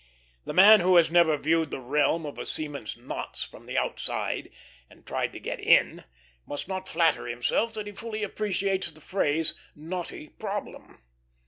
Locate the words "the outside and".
3.67-5.05